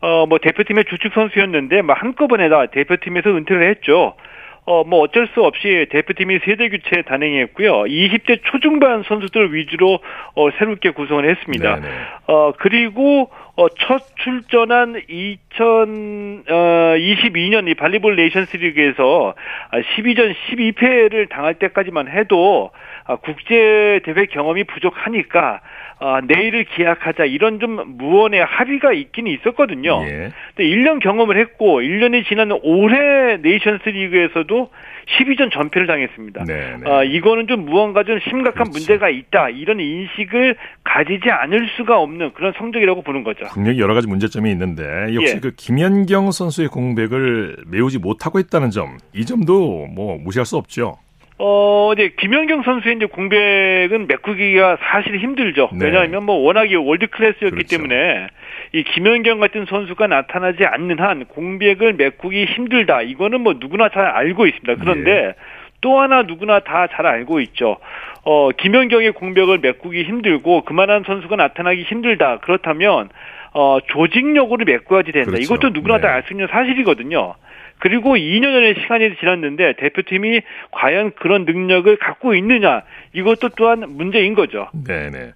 [0.01, 4.15] 어, 뭐 대표팀의 주축 선수였는데 뭐 한꺼번에 다 대표팀에서 은퇴를 했죠.
[4.65, 7.83] 어, 뭐 어쩔 수 없이 대표팀이 세대 교체 단행했고요.
[7.83, 9.99] 20대 초중반 선수들 위주로
[10.35, 11.77] 어, 새롭게 구성을 했습니다.
[11.77, 11.89] 네네.
[12.29, 16.97] 어, 그리고 어, 첫 출전한 2022년 어,
[17.69, 19.35] 이 발리볼 네이션스 리그에서
[19.73, 22.71] 12전 12패를 당할 때까지만 해도
[23.05, 25.61] 아, 국제 대회 경험이 부족하니까
[25.99, 30.03] 아, 내일을 기약하자 이런 좀 무언의 합의가 있기는 있었거든요.
[30.05, 30.31] 예.
[30.57, 34.71] 근데 1년 경험을 했고 1년이 지난 올해 네이션스 리그에서도
[35.19, 36.45] 12전 전패를 당했습니다.
[36.45, 36.91] 네, 네.
[36.91, 38.71] 아, 이거는 좀 무언가 좀 심각한 그렇죠.
[38.73, 39.51] 문제가 있다.
[39.51, 43.45] 이런 인식을 가지지 않을 수가 없는 그런 성적이라고 보는 거죠.
[43.53, 44.83] 분명히 여러 가지 문제점이 있는데
[45.15, 45.41] 역시 예.
[45.41, 50.97] 그 김연경 선수의 공백을 메우지 못하고 있다는 점, 이 점도 뭐 무시할 수 없죠.
[51.39, 55.71] 어, 이제 김연경 선수의 이제 공백은 메꾸기가 사실 힘들죠.
[55.75, 55.87] 네.
[55.87, 57.77] 왜냐하면 뭐 워낙에 월드 클래스였기 그렇죠.
[57.77, 58.29] 때문에
[58.73, 63.03] 이 김연경 같은 선수가 나타나지 않는 한 공백을 메꾸기 힘들다.
[63.03, 64.77] 이거는 뭐 누구나 잘 알고 있습니다.
[64.77, 65.35] 그런데 네.
[65.81, 67.79] 또 하나 누구나 다 잘 알고 있죠.
[68.25, 72.39] 어, 김연경의 공백을 메꾸기 힘들고 그만한 선수가 나타나기 힘들다.
[72.39, 73.09] 그렇다면
[73.55, 75.31] 어, 조직력으로 메꿔야지 된다.
[75.31, 75.43] 그렇죠.
[75.43, 76.03] 이것도 누구나 네.
[76.03, 77.35] 다알 수 있는 사실이거든요.
[77.83, 84.69] 그리고 2년 전의 시간이 지났는데 대표팀이 과연 그런 능력을 갖고 있느냐 이것도 또한 문제인 거죠.
[84.73, 85.33] 네네.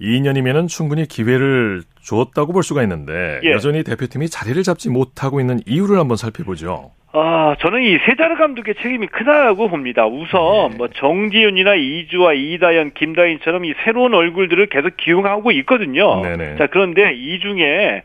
[0.00, 3.50] 2년이면은 충분히 기회를 주었다고 볼 수가 있는데 예.
[3.50, 6.92] 여전히 대표팀이 자리를 잡지 못하고 있는 이유를 한번 살펴보죠.
[7.12, 10.06] 아, 저는 이 세자르 감독의 책임이 크다고 봅니다.
[10.06, 10.76] 우선 네.
[10.76, 16.22] 뭐 정지윤이나 이주와 이다현, 김다인처럼 이 새로운 얼굴들을 계속 기용하고 있거든요.
[16.22, 16.54] 네네.
[16.56, 18.02] 자, 그런데 이 중에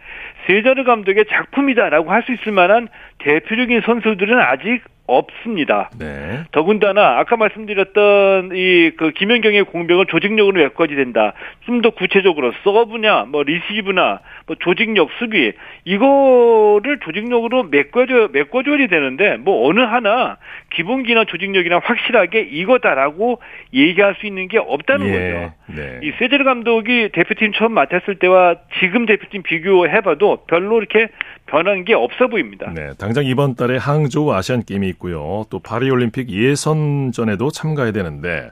[0.47, 2.87] 세자르 감독의 작품이다라고 할 수 있을 만한
[3.19, 5.89] 대표적인 선수들은 아직 없습니다.
[5.99, 6.43] 네.
[6.51, 11.33] 더군다나 아까 말씀드렸던 이 그 김연경의 공백은 조직력으로 메꿔지 된다.
[11.65, 15.51] 좀 더 구체적으로 서브냐, 뭐 리시브나, 뭐 조직력, 수비
[15.83, 20.37] 이거를 조직력으로 메꿔줘 메꿔줘야 되는데 뭐 어느 하나
[20.73, 23.41] 기본기나 조직력이나 확실하게 이거다라고
[23.73, 25.11] 얘기할 수 있는 게 없다는 예.
[25.11, 25.53] 거죠.
[25.75, 25.99] 네.
[26.03, 31.09] 이 세제르 감독이 대표팀 처음 맡았을 때와 지금 대표팀 비교해봐도 별로 이렇게
[31.47, 32.71] 변한 게 없어 보입니다.
[32.73, 35.45] 네, 당장 이번 달에 항저우 아시안 게임이 있고요.
[35.49, 38.49] 또 파리 올림픽 예선전에도 참가해야 되는데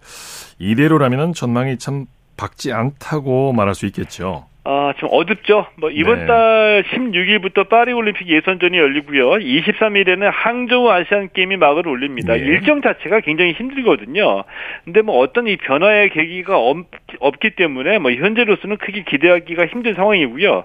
[0.59, 2.05] 이대로라면 전망이 참
[2.37, 4.45] 밝지 않다고 말할 수 있겠죠.
[4.65, 5.65] 아, 좀 어둡죠.
[5.75, 6.25] 뭐 이번 네.
[6.25, 9.31] 달 16일부터 파리 올림픽 예선전이 열리고요.
[9.31, 12.33] 23일에는 항저우 아시안 게임이 막을 올립니다.
[12.33, 12.39] 네.
[12.39, 14.45] 일정 자체가 굉장히 힘들거든요.
[14.85, 16.77] 근데 뭐 어떤 이 변화의 계기가 없,
[17.19, 20.63] 없기 때문에 뭐 현재로서는 크게 기대하기가 힘든 상황이고요.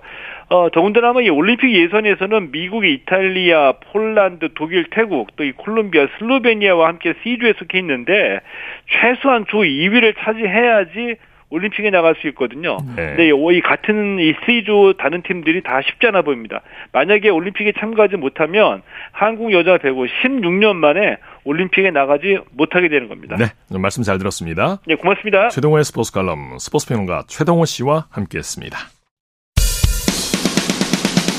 [0.51, 6.87] 어, 더군다나 뭐 이 올림픽 예선에서는 미국, 이탈리아, 폴란드, 독일, 태국, 또 이 콜롬비아, 슬로베니아와
[6.87, 8.41] 함께 C조에 속해 있는데
[8.89, 11.17] 최소한 조 2위를 차지해야지
[11.51, 12.79] 올림픽에 나갈 수 있거든요.
[12.95, 13.15] 네.
[13.17, 16.61] 근데 이 같은 이 C조 다른 팀들이 다 쉽지 않아 보입니다.
[16.93, 18.83] 만약에 올림픽에 참가하지 못하면
[19.13, 23.37] 한국 여자 배구 16년 만에 올림픽에 나가지 못하게 되는 겁니다.
[23.37, 23.47] 네,
[23.79, 24.79] 말씀 잘 들었습니다.
[24.87, 25.49] 네, 고맙습니다.
[25.49, 28.79] 최동호의 스포츠 칼럼 스포츠 평론가 최동호 씨와 함께했습니다.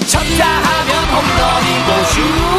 [0.10, 2.59] 쳤다 하면 홈런이고 슛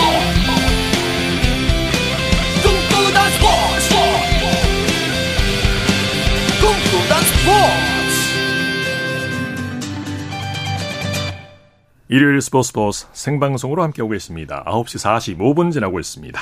[12.13, 14.65] 일요일 스포츠 버스 생방송으로 함께하고 있습니다.
[14.65, 16.41] 9시 45분 지나고 있습니다.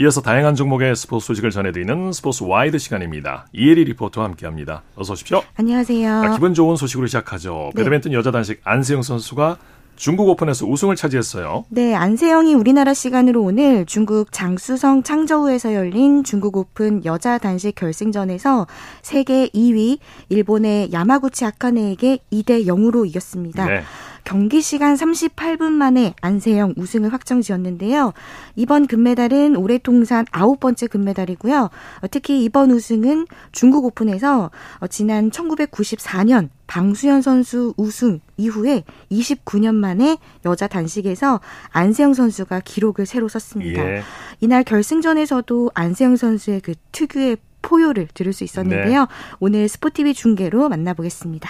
[0.00, 3.46] 이어서 다양한 종목의 스포츠 소식을 전해드리는 스포츠 와이드 시간입니다.
[3.54, 4.82] 이혜리 리포터와 함께합니다.
[4.96, 5.42] 어서 오십시오.
[5.56, 6.12] 안녕하세요.
[6.12, 7.70] 아, 기분 좋은 소식으로 시작하죠.
[7.74, 7.78] 네.
[7.80, 9.56] 배드민턴 여자 단식 안세영 선수가
[9.96, 11.64] 중국 오픈에서 우승을 차지했어요.
[11.70, 18.66] 네, 안세영이 우리나라 시간으로 오늘 중국 장쑤성 창저우에서 열린 중국 오픈 여자 단식 결승전에서
[19.00, 23.64] 세계 2위 일본의 야마구치 아카네에게 2대 0으로 이겼습니다.
[23.64, 23.82] 네.
[24.28, 28.12] 경기 시간 38분 만에 안세영 우승을 확정 지었는데요.
[28.56, 31.70] 이번 금메달은 올해 통산 아홉 번째 금메달이고요.
[32.10, 34.50] 특히 이번 우승은 중국 오픈에서
[34.90, 43.82] 지난 1994년 방수현 선수 우승 이후에 29년 만에 여자 단식에서 안세영 선수가 기록을 새로 썼습니다.
[43.82, 44.02] 예.
[44.40, 49.00] 이날 결승전에서도 안세영 선수의 그 특유의 포효를 들을 수 있었는데요.
[49.00, 49.06] 네.
[49.40, 51.48] 오늘 스포티비 중계로 만나보겠습니다.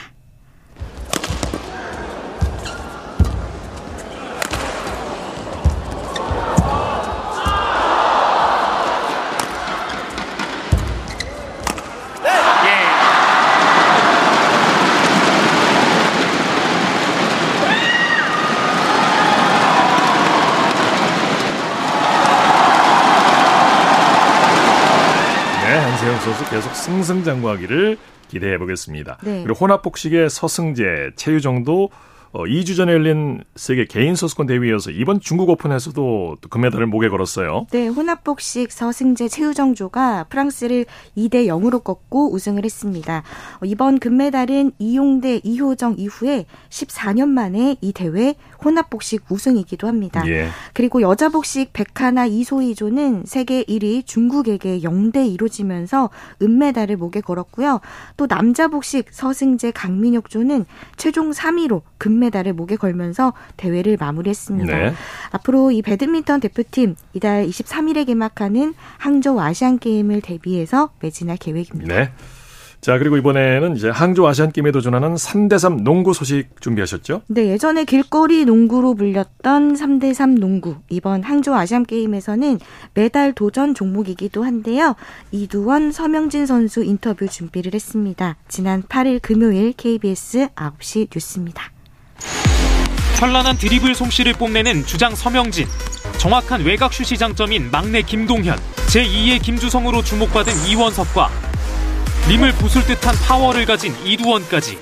[26.88, 27.98] 승승장구하기를
[28.28, 29.18] 기대해 보겠습니다.
[29.22, 29.42] 네.
[29.42, 31.90] 그리고 혼합복식의 서승재, 최유정도
[32.32, 37.66] 어, 2주 전에 열린 세계 개인 선수권 대회에서 이번 중국 오픈에서도 금메달을 목에 걸었어요.
[37.70, 40.84] 네, 혼합복식 서승재 최우정조가 프랑스를
[41.16, 43.22] 2대 0으로 꺾고 우승을 했습니다.
[43.62, 50.22] 어, 이번 금메달은 이용대, 이효정 이후에 14년 만에 이 대회 혼합복식 우승이기도 합니다.
[50.26, 50.48] 예.
[50.74, 56.10] 그리고 여자복식 백하나 이소희조는 세계 1위 중국에게 0대 2로 지면서
[56.42, 57.80] 은메달을 목에 걸었고요.
[58.16, 64.76] 또 남자복식 서승재 강민혁조는 최종 3위로 금 금메달을 목에 걸면서 대회를 마무리했습니다.
[64.76, 64.92] 네.
[65.30, 71.94] 앞으로 이 배드민턴 대표팀 이달 23일에 개막하는 항저우 아시안 게임을 대비해서 매진할 계획입니다.
[71.94, 72.12] 네.
[72.80, 77.22] 자, 그리고 이번에는 이제 항저우 아시안 게임에 도전하는 3대3 농구 소식 준비하셨죠?
[77.26, 80.76] 네, 예전에 길거리 농구로 불렸던 3대3 농구.
[80.88, 82.60] 이번 항저우 아시안 게임에서는
[82.94, 84.94] 메달 도전 종목이기도 한데요.
[85.32, 88.36] 이두원, 서명진 선수 인터뷰 준비를 했습니다.
[88.46, 91.77] 지난 8일 금요일 KBS 9시 뉴스입니다.
[93.18, 95.66] 현란한 드리블 솜씨를 뽐내는 주장 서명진,
[96.18, 101.28] 정확한 외곽 슛이 장점인 막내 김동현, 제2의 김주성으로 주목받은 이원석과
[102.28, 104.78] 림을 부술 듯한 파워를 가진 이두원까지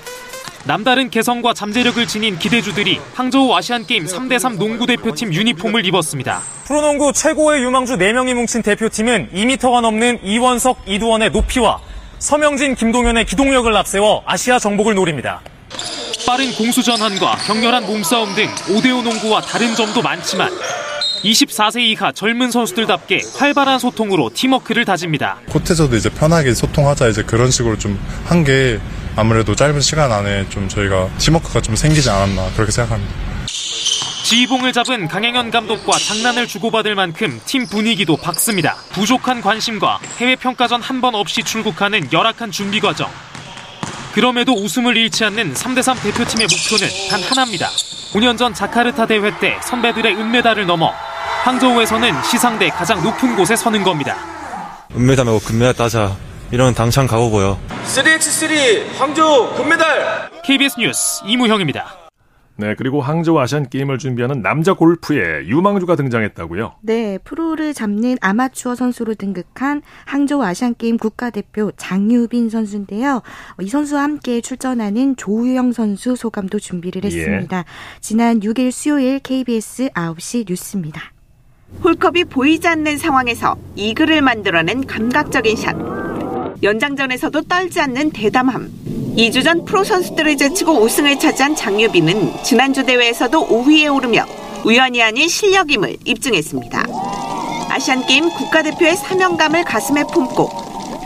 [0.64, 6.42] 남다른 개성과 잠재력을 지닌 기대주들이 항저우 아시안게임 3대3 농구 대표팀 유니폼을 입었습니다.
[6.66, 11.80] 프로농구 최고의 유망주 4명이 뭉친 대표팀은 2m가 넘는 이원석, 이두원의 높이와
[12.18, 15.40] 서명진, 김동현의 기동력을 앞세워 아시아 정복을 노립니다.
[16.26, 20.50] 빠른 공수 전환과 격렬한 몸싸움 등 5대5 농구와 다른 점도 많지만
[21.24, 25.38] 24세 이하 젊은 선수들답게 활발한 소통으로 팀워크를 다집니다.
[25.48, 28.78] 코트에서도 이제 편하게 소통하자 이제 그런 식으로 좀 한 게
[29.16, 33.14] 아무래도 짧은 시간 안에 좀 저희가 팀워크가 좀 생기지 않았나 그렇게 생각합니다.
[34.24, 38.74] 지휘봉을 잡은 강행현 감독과 장난을 주고받을 만큼 팀 분위기도 밝습니다.
[38.92, 43.08] 부족한 관심과 해외 평가전 한 번 없이 출국하는 열악한 준비 과정.
[44.16, 47.68] 그럼에도 웃음을 잃지 않는 3대3 대표팀의 목표는 단 하나입니다.
[48.14, 50.90] 5년 전 자카르타 대회 때 선배들의 은메달을 넘어
[51.44, 54.16] 항저우에서는 시상대 가장 높은 곳에 서는 겁니다.
[54.96, 56.16] 은메달 말고 금메달 따자.
[56.50, 57.58] 이런 당찬 각오고요.
[57.84, 60.30] 3x3 항저우 금메달!
[60.44, 62.05] KBS 뉴스 이무형입니다.
[62.58, 66.76] 네, 그리고 항저우 아시안 게임을 준비하는 남자 골프에 유망주가 등장했다고요?
[66.80, 73.22] 네, 프로를 잡는 아마추어 선수로 등극한 항저우 아시안 게임 국가대표 장유빈 선수인데요.
[73.60, 77.06] 이 선수와 함께 출전하는 조우영 선수 소감도 준비를 예.
[77.06, 77.58] 했습니다.
[77.58, 77.64] 예.
[78.00, 81.12] 지난 6일 수요일 KBS 9시 뉴스입니다.
[81.84, 85.76] 홀컵이 보이지 않는 상황에서 이글을 만들어낸 감각적인 샷.
[86.62, 88.85] 연장전에서도 떨지 않는 대담함.
[89.16, 94.26] 2주 전 프로 선수들을 제치고 우승을 차지한 장유빈은 지난주 대회에서도 5위에 오르며
[94.62, 96.86] 우연이 아닌 실력임을 입증했습니다.
[97.70, 100.50] 아시안게임 국가대표의 사명감을 가슴에 품고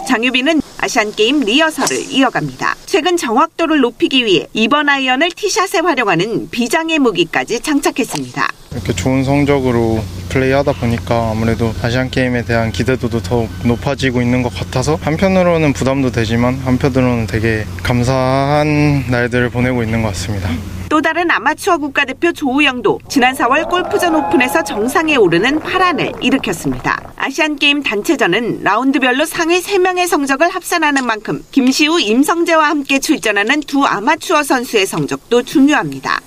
[0.08, 2.76] 장유빈은 아시안게임 리허설을 이어갑니다.
[2.86, 8.48] 최근 정확도를 높이기 위해 이번 아이언을 티샷에 활용하는 비장의 무기까지 장착했습니다.
[8.72, 14.98] 이렇게 좋은 성적으로 플레이하다 보니까 아무래도 아시안 게임에 대한 기대도도 더 높아지고 있는 것 같아서
[15.02, 20.48] 한편으로는 부담도 되지만 한편으로는 되게 감사한 날들을 보내고 있는 것 같습니다.
[20.88, 27.09] 또 다른 아마추어 국가대표 조우영도 지난 4월 골프전 오픈에서 정상에 오르는 파란을 일으켰습니다.
[27.22, 34.87] 아시안게임 단체전은 라운드별로 상위 3명의 성적을 합산하는 만큼 김시우, 임성재와 함께 출전하는 두 아마추어 선수의
[34.87, 36.22] 성적도 중요합니다.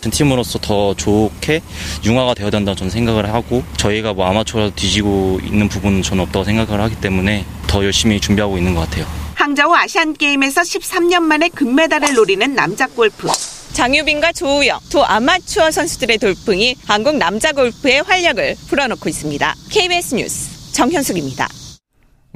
[0.00, 1.62] 팀으로서 더 좋게
[2.04, 6.80] 융화가 되어야 된다 저는 생각을 하고 저희가 뭐 아마추어 뒤지고 있는 부분은 저는 없다고 생각을
[6.80, 9.06] 하기 때문에 더 열심히 준비하고 있는 것 같아요.
[9.34, 13.28] 항저우 아시안 게임에서 13년 만에 금메달을 노리는 남자 골프.
[13.74, 19.54] 장유빈과 조우영 두 아마추어 선수들의 돌풍이 한국 남자 골프의 활력을 불어넣고 있습니다.
[19.68, 21.48] KBS 뉴스 정현숙입니다.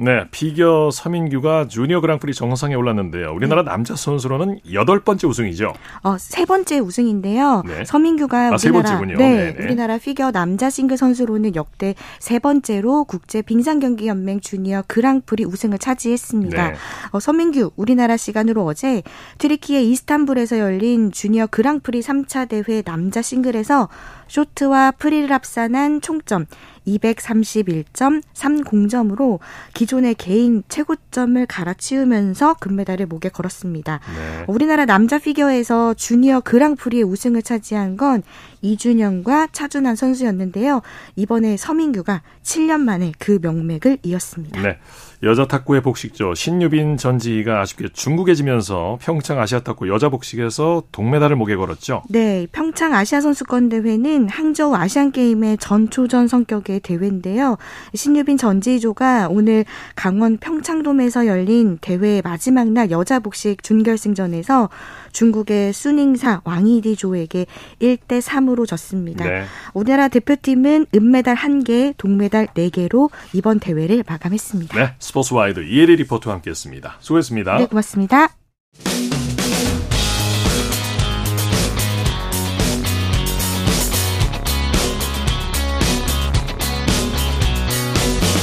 [0.01, 3.33] 네, 피겨 서민규가 주니어 그랑프리 정상에 올랐는데요.
[3.33, 3.69] 우리나라 네.
[3.69, 5.73] 남자 선수로는 여덟 번째 우승이죠.
[6.03, 7.63] 어, 세 번째 우승인데요.
[7.65, 7.83] 네.
[7.83, 13.79] 서민규가 아, 우리나라 네, 네, 우리나라 피겨 남자 싱글 선수로는 역대 세 번째로 국제 빙상
[13.79, 16.69] 경기 연맹 주니어 그랑프리 우승을 차지했습니다.
[16.69, 16.75] 네.
[17.11, 19.03] 어, 서민규 우리나라 시간으로 어제
[19.39, 23.89] 튀르키예 이스탄불에서 열린 주니어 그랑프리 3차 대회 남자 싱글에서
[24.29, 26.45] 쇼트와 프리를 합산한 총점
[26.87, 29.39] 231.30점으로
[29.73, 33.99] 기존의 개인 최고점을 갈아치우면서 금메달을 목에 걸었습니다.
[34.15, 34.45] 네.
[34.47, 38.23] 우리나라 남자 피겨에서 주니어 그랑프리의 우승을 차지한 건
[38.61, 40.81] 이준영과 차준환 선수였는데요.
[41.15, 44.61] 이번에 서민규가 7년 만에 그 명맥을 이었습니다.
[44.61, 44.77] 네.
[45.21, 51.57] 여자 탁구의 복식조 신유빈 전지희가 아쉽게 중국에 지면서 평창 아시아 탁구 여자 복식에서 동메달을 목에
[51.57, 52.03] 걸었죠.
[52.07, 57.57] 네, 평창 아시아 선수권 대회는 항저우 아시안 게임의 전초전 성격의 대회인데요.
[57.93, 64.69] 신유빈 전지희조가 오늘 강원 평창돔에서 열린 대회 마지막 날 여자 복식 준결승전에서
[65.11, 67.45] 중국의 수닝사 왕이디 조에게
[67.81, 69.25] 1대 3으로 졌습니다.
[69.25, 69.43] 네.
[69.73, 74.77] 우리나라 대표팀은 은메달 1개, 동메달 4개로 이번 대회를 마감했습니다.
[74.77, 76.97] 네, 스포츠와이드 이혜리 리포터와 함께했습니다.
[76.99, 77.57] 수고했습니다.
[77.57, 78.29] 네, 고맙습니다.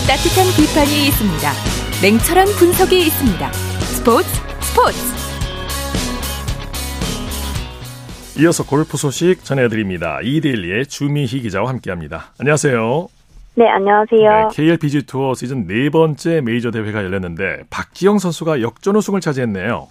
[0.07, 1.52] 따뜻한 비판이 있습니다.
[2.00, 3.52] 냉철한 분석이 있습니다.
[3.52, 4.29] 스포츠
[4.61, 5.15] 스포츠
[8.38, 10.20] 이어서 골프 소식 전해드립니다.
[10.22, 12.33] 이데일리의 주미희 기자와 함께합니다.
[12.38, 13.09] 안녕하세요.
[13.55, 14.49] 네, 안녕하세요.
[14.51, 19.88] 네, KLPG 투어 시즌 네 번째 메이저 대회가 열렸는데 박지영 선수가 역전 우승을 차지했네요.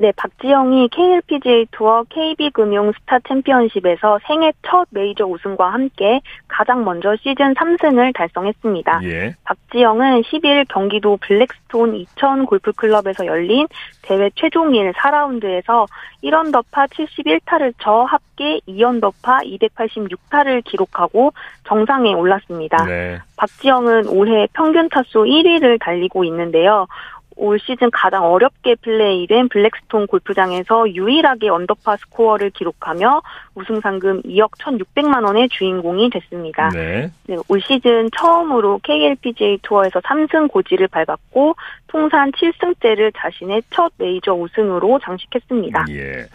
[0.00, 7.52] 네, 박지영이 KLPGA 투어 KB금융 스타 챔피언십에서 생애 첫 메이저 우승과 함께 가장 먼저 시즌
[7.52, 9.00] 3승을 달성했습니다.
[9.04, 9.34] 예.
[9.44, 13.66] 박지영은 10일 경기도 블랙스톤 2000 골프클럽에서 열린
[14.00, 15.86] 대회 최종일 4라운드에서
[16.24, 21.34] 1언더파 71타를 쳐 합계 2언더파 286타를 기록하고
[21.64, 22.86] 정상에 올랐습니다.
[22.86, 23.18] 네.
[23.36, 26.86] 박지영은 올해 평균 타수 1위를 달리고 있는데요.
[27.36, 33.22] 올 시즌 가장 어렵게 플레이된 블랙스톤 골프장에서 유일하게 언더파 스코어를 기록하며
[33.54, 36.68] 우승 상금 2억 1,600만 원의 주인공이 됐습니다.
[36.70, 37.10] 네.
[37.26, 44.98] 네, 올 시즌 처음으로 KLPGA 투어에서 3승 고지를 밟았고 통산 7승째를 자신의 첫 메이저 우승으로
[45.02, 45.86] 장식했습니다.
[45.90, 46.26] 예.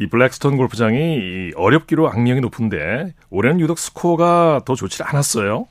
[0.00, 5.66] 이 블랙스톤 골프장이 어렵기로 악명이 높은데 올해는 유독 스코어가 더 좋지 않았어요.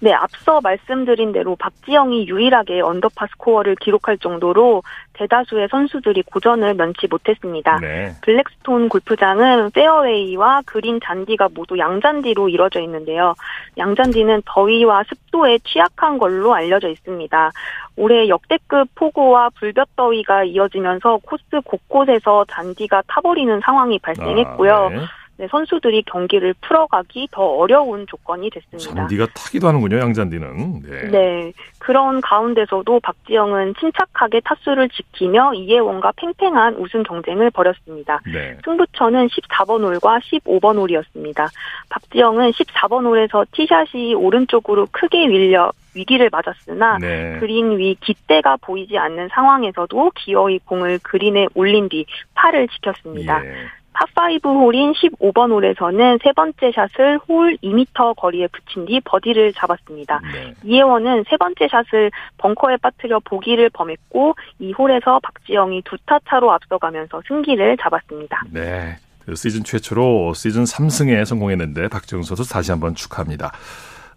[0.00, 4.82] 네, 앞서 말씀드린 대로 박지영이 유일하게 언더파 스코어를 기록할 정도로
[5.14, 7.78] 대다수의 선수들이 고전을 면치 못했습니다.
[7.80, 8.12] 네.
[8.22, 13.34] 블랙스톤 골프장은 페어웨이와 그린 잔디가 모두 양잔디로 이루어져 있는데요.
[13.76, 17.50] 양잔디는 더위와 습도에 취약한 걸로 알려져 있습니다.
[17.96, 24.74] 올해 역대급 폭우와 불볕더위가 이어지면서 코스 곳곳에서 잔디가 타버리는 상황이 발생했고요.
[24.74, 25.00] 아, 네.
[25.40, 28.94] 네, 선수들이 경기를 풀어가기 더 어려운 조건이 됐습니다.
[28.94, 30.82] 잔디가 타기도 하는군요, 양잔디는.
[30.82, 31.08] 네.
[31.10, 31.52] 네.
[31.78, 38.20] 그런 가운데서도 박지영은 침착하게 타수를 지키며 이혜원과 팽팽한 우승 경쟁을 벌였습니다.
[38.30, 38.58] 네.
[38.66, 41.48] 승부처는 14번 홀과 15번 홀이었습니다.
[41.88, 47.38] 박지영은 14번 홀에서 티샷이 오른쪽으로 크게 밀려 위기를 맞았으나 네.
[47.40, 53.44] 그린 위 깃대가 보이지 않는 상황에서도 기어이 공을 그린에 올린 뒤 파를 지켰습니다.
[53.44, 53.79] 예.
[53.94, 60.20] 파5 홀인 15번 홀에서는 세 번째 샷을 홀 2m 거리에 붙인 뒤 버디를 잡았습니다.
[60.32, 60.54] 네.
[60.64, 67.22] 이혜원은 세 번째 샷을 벙커에 빠뜨려 보기를 범했고 이 홀에서 박지영이 두 타 차로 앞서가면서
[67.28, 68.42] 승기를 잡았습니다.
[68.50, 68.96] 네.
[69.26, 73.52] 그 시즌 최초로 시즌 3승에 성공했는데 박지영 선수 다시 한번 축하합니다.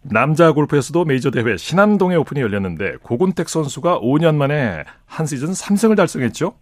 [0.01, 6.55] 남자 골프에서도 메이저 대회 신한동해오픈이 열렸는데 고군택 선수가 5년 만에 한 시즌 3승을 달성했죠?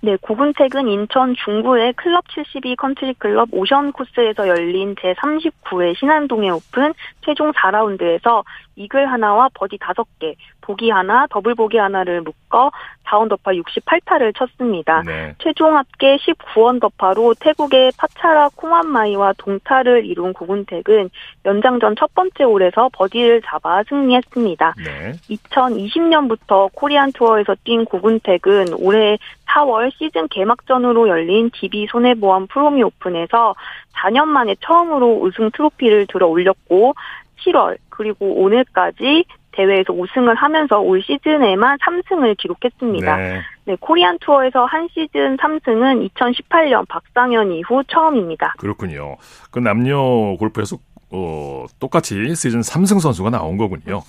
[0.00, 6.94] 네, 고군택은 인천 중구의 클럽 72 컨트리 클럽 오션 코스에서 열린 제39회 신한동해오픈
[7.24, 8.44] 최종 4라운드에서
[8.76, 12.70] 이글 하나와 버디 5개, 보기 하나, 더블 보기 하나를 묶어
[13.06, 15.02] 4언더파 68타를 쳤습니다.
[15.04, 15.34] 네.
[15.38, 21.10] 최종 합계 19언더파로 태국의 파차라 콩왓마이와 동타를 이룬 고군택은
[21.46, 24.74] 연장전 첫 번째 홀에서 버디를 잡아 승리했습니다.
[24.84, 25.12] 네.
[25.30, 29.18] 2020년부터 코리안 투어에서 뛴 고군택은 올해
[29.48, 33.54] 4월 시즌 개막전으로 열린 DB 손해보험 프로미 오픈에서
[33.96, 36.94] 4년 만에 처음으로 우승 트로피를 들어 올렸고
[37.40, 43.16] 7월 그리고 오늘까지 대회에서 우승을 하면서 올 시즌에만 3승을 기록했습니다.
[43.16, 43.40] 네.
[43.64, 48.54] 네, 코리안 투어에서 한 시즌 3승은 2018년 박상현 이후 처음입니다.
[48.58, 49.16] 그렇군요.
[49.50, 49.98] 그 남녀
[50.38, 50.78] 골프에서
[51.10, 54.02] 어, 똑같이 시즌 3승 선수가 나온 거군요.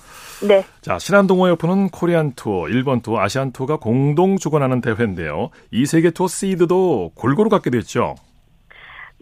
[0.46, 0.64] 네.
[0.80, 5.50] 자, 신한동해오픈은 코리안 투어, 일본 투어, 아시안 투어가 공동 주관하는 대회인데요.
[5.70, 8.14] 이 세 개 투어 시드도 골고루 갖게 됐죠.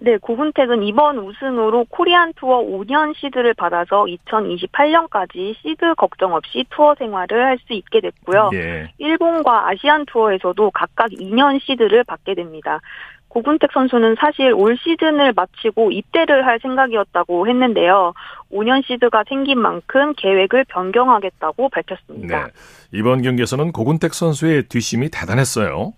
[0.00, 7.44] 네, 고훈택은 이번 우승으로 코리안 투어 5년 시드를 받아서 2028년까지 시드 걱정 없이 투어 생활을
[7.44, 8.50] 할 수 있게 됐고요.
[8.54, 8.92] 예.
[8.98, 12.80] 일본과 아시안 투어에서도 각각 2년 시드를 받게 됩니다.
[13.28, 18.14] 고군택 선수는 사실 올 시즌을 마치고 입대를 할 생각이었다고 했는데요.
[18.52, 22.46] 5년 시드가 생긴 만큼 계획을 변경하겠다고 밝혔습니다.
[22.46, 22.52] 네.
[22.92, 25.92] 이번 경기에서는 고군택 선수의 뒷심이 대단했어요.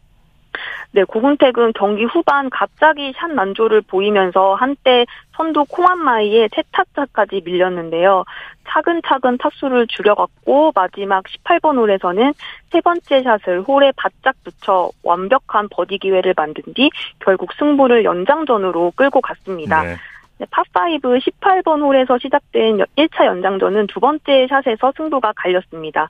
[0.93, 5.07] 네, 고군택은 경기 후반 갑자기 샷 난조를 보이면서 한때
[5.37, 8.25] 선두 콩왓마이에 세 타 차까지 밀렸는데요.
[8.69, 12.33] 차근차근 타수를 줄여갔고 마지막 18번 홀에서는
[12.71, 16.91] 세 번째 샷을 홀에 바짝 붙여 완벽한 버디 기회를 만든 뒤
[17.21, 19.83] 결국 승부를 연장전으로 끌고 갔습니다.
[19.83, 19.97] 네.
[20.41, 26.09] 네, 파5 18번 홀에서 시작된 1차 연장전은 두 번째 샷에서 승부가 갈렸습니다.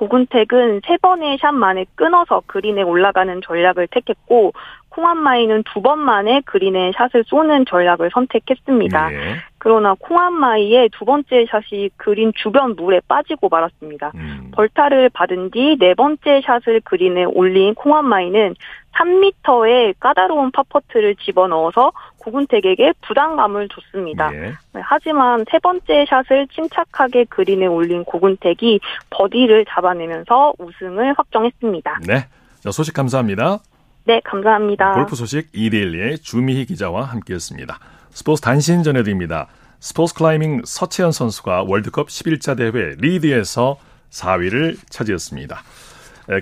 [0.00, 4.52] 고근택은 세 번의 샷 만에 끊어서 그린에 올라가는 전략을 택했고
[4.88, 9.12] 콩한마이는 두 번 만에 그린에 샷을 쏘는 전략을 선택했습니다.
[9.12, 9.36] 예.
[9.58, 14.12] 그러나 콩한마이의 두 번째 샷이 그린 주변 물에 빠지고 말았습니다.
[14.14, 14.50] 음.
[14.54, 18.54] 벌타를 받은 뒤 네 번째 샷을 그린에 올린 콩한마이는
[18.96, 24.32] 3m의 까다로운 파퍼트를 집어넣어서 고군택에게 부담감을 줬습니다.
[24.34, 24.52] 예.
[24.72, 28.78] 네, 하지만 세 번째 샷을 침착하게 그린에 올린 고군택이
[29.10, 32.00] 버디를 잡아내면서 우승을 확정했습니다.
[32.06, 32.26] 네.
[32.60, 33.58] 자, 소식 감사합니다.
[34.04, 34.92] 네, 감사합니다.
[34.92, 37.78] 골프 소식 이데일리의 주미희 기자와 함께했습니다.
[38.10, 39.48] 스포츠 단신 전해드립니다.
[39.78, 43.76] 스포츠 클라이밍 서채현 선수가 월드컵 11차 대회 리드에서
[44.10, 45.62] 4위를 차지했습니다.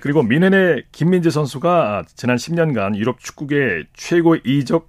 [0.03, 4.89] 그리고 뮌헨의 김민재 선수가 지난 10년간 유럽 축구계 최고 이적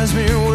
[0.00, 0.49] reminds me